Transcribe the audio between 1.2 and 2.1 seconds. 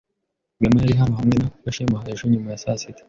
na Gashema